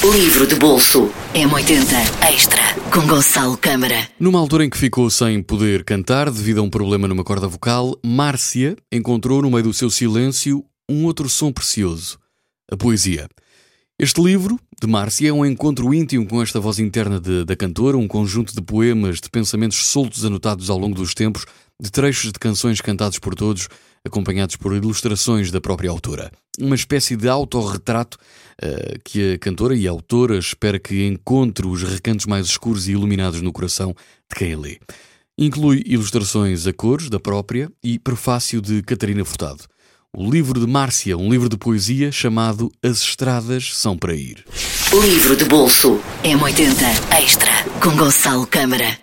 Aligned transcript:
Livro 0.00 0.46
de 0.46 0.54
bolso 0.54 1.10
M80 1.34 2.32
Extra 2.32 2.62
com 2.92 3.04
Gonçalo 3.04 3.56
Câmara. 3.56 4.08
Numa 4.18 4.38
altura 4.38 4.64
em 4.64 4.70
que 4.70 4.78
ficou 4.78 5.10
sem 5.10 5.42
poder 5.42 5.82
cantar 5.82 6.30
devido 6.30 6.60
a 6.60 6.62
um 6.62 6.70
problema 6.70 7.08
numa 7.08 7.24
corda 7.24 7.48
vocal, 7.48 7.98
Márcia 8.00 8.76
encontrou 8.92 9.42
no 9.42 9.50
meio 9.50 9.64
do 9.64 9.74
seu 9.74 9.90
silêncio 9.90 10.64
um 10.88 11.04
outro 11.04 11.28
som 11.28 11.52
precioso: 11.52 12.16
a 12.70 12.76
poesia. 12.76 13.28
Este 13.98 14.22
livro, 14.22 14.56
de 14.80 14.86
Márcia, 14.86 15.30
é 15.30 15.32
um 15.32 15.44
encontro 15.44 15.92
íntimo 15.92 16.24
com 16.28 16.40
esta 16.40 16.60
voz 16.60 16.78
interna 16.78 17.18
de, 17.18 17.44
da 17.44 17.56
cantora, 17.56 17.96
um 17.96 18.06
conjunto 18.06 18.54
de 18.54 18.62
poemas, 18.62 19.20
de 19.20 19.28
pensamentos 19.28 19.84
soltos 19.86 20.24
anotados 20.24 20.70
ao 20.70 20.78
longo 20.78 20.94
dos 20.94 21.12
tempos, 21.12 21.44
de 21.82 21.90
trechos 21.90 22.30
de 22.30 22.38
canções 22.38 22.80
cantados 22.80 23.18
por 23.18 23.34
todos, 23.34 23.68
acompanhados 24.04 24.56
por 24.56 24.74
ilustrações 24.74 25.50
da 25.50 25.60
própria 25.60 25.90
autora. 25.90 26.30
Uma 26.58 26.74
espécie 26.74 27.16
de 27.16 27.28
autorretrato 27.28 28.18
uh, 28.62 28.98
que 29.04 29.34
a 29.34 29.38
cantora 29.38 29.76
e 29.76 29.86
a 29.86 29.90
autora 29.90 30.38
espera 30.38 30.78
que 30.78 31.06
encontre 31.06 31.66
os 31.66 31.82
recantos 31.82 32.26
mais 32.26 32.46
escuros 32.46 32.88
e 32.88 32.92
iluminados 32.92 33.40
no 33.40 33.52
coração 33.52 33.94
de 34.30 34.36
quem 34.36 34.54
a 34.54 34.58
lê. 34.58 34.78
Inclui 35.38 35.84
ilustrações 35.86 36.66
a 36.66 36.72
cores 36.72 37.08
da 37.08 37.20
própria 37.20 37.70
e 37.82 37.98
prefácio 37.98 38.60
de 38.60 38.82
Catarina 38.82 39.24
Furtado. 39.24 39.64
O 40.16 40.28
livro 40.28 40.58
de 40.58 40.66
Márcia, 40.66 41.16
um 41.16 41.30
livro 41.30 41.48
de 41.48 41.56
poesia 41.56 42.10
chamado 42.10 42.72
As 42.82 43.02
Estradas 43.02 43.76
São 43.76 43.96
para 43.96 44.14
Ir. 44.14 44.44
Livro 44.90 45.36
de 45.36 45.44
bolso 45.44 46.00
M80 46.24 47.22
Extra 47.22 47.52
com 47.80 47.94
Gonçalo 47.94 48.46
Câmara. 48.46 48.96